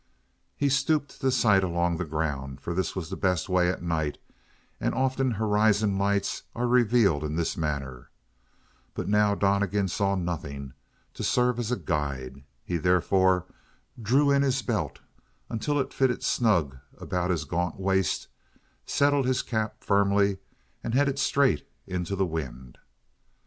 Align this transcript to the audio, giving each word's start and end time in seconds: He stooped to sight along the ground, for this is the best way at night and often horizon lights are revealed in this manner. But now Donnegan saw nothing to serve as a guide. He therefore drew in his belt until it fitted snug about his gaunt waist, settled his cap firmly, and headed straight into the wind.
He 0.57 0.67
stooped 0.69 1.21
to 1.21 1.29
sight 1.29 1.63
along 1.63 1.97
the 1.97 2.05
ground, 2.05 2.59
for 2.59 2.73
this 2.73 2.97
is 2.97 3.09
the 3.09 3.15
best 3.15 3.47
way 3.47 3.69
at 3.69 3.83
night 3.83 4.17
and 4.79 4.95
often 4.95 5.29
horizon 5.29 5.95
lights 5.95 6.41
are 6.55 6.65
revealed 6.65 7.23
in 7.23 7.35
this 7.35 7.55
manner. 7.55 8.09
But 8.95 9.07
now 9.07 9.35
Donnegan 9.35 9.89
saw 9.89 10.15
nothing 10.15 10.73
to 11.13 11.23
serve 11.23 11.59
as 11.59 11.71
a 11.71 11.75
guide. 11.77 12.43
He 12.63 12.77
therefore 12.77 13.45
drew 14.01 14.31
in 14.31 14.41
his 14.41 14.63
belt 14.63 15.01
until 15.51 15.79
it 15.79 15.93
fitted 15.93 16.23
snug 16.23 16.79
about 16.97 17.29
his 17.29 17.45
gaunt 17.45 17.79
waist, 17.79 18.27
settled 18.87 19.27
his 19.27 19.43
cap 19.43 19.83
firmly, 19.83 20.39
and 20.83 20.95
headed 20.95 21.19
straight 21.19 21.69
into 21.85 22.15
the 22.15 22.25
wind. 22.25 22.79